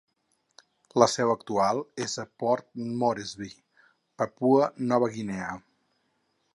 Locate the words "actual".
1.33-1.83